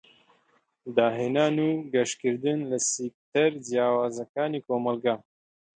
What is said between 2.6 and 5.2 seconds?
لە سیکتەر جیاوازەکانی کۆمەلگا.